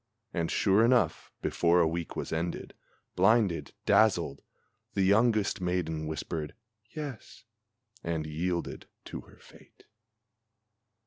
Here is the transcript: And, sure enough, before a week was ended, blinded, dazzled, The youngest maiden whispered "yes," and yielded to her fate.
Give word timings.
And, 0.33 0.49
sure 0.49 0.83
enough, 0.83 1.31
before 1.43 1.79
a 1.79 1.87
week 1.87 2.15
was 2.15 2.33
ended, 2.33 2.73
blinded, 3.15 3.75
dazzled, 3.85 4.41
The 4.95 5.03
youngest 5.03 5.61
maiden 5.61 6.07
whispered 6.07 6.55
"yes," 6.89 7.43
and 8.03 8.25
yielded 8.25 8.87
to 9.05 9.21
her 9.21 9.37
fate. 9.37 9.83